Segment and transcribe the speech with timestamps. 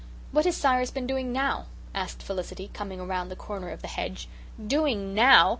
[0.31, 4.27] "What has Cyrus been doing now?" asked Felicity, coming around the corner of the hedge.
[4.57, 5.49] "Doing NOW!